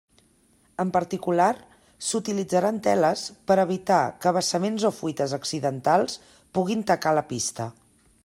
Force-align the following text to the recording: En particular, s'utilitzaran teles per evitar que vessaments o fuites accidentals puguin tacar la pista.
En 0.83 0.91
particular, 0.93 1.49
s'utilitzaran 2.05 2.79
teles 2.87 3.25
per 3.51 3.57
evitar 3.65 3.99
que 4.23 4.33
vessaments 4.39 4.87
o 4.89 4.91
fuites 5.01 5.37
accidentals 5.39 6.17
puguin 6.59 6.85
tacar 6.93 7.17
la 7.21 7.25
pista. 7.35 7.69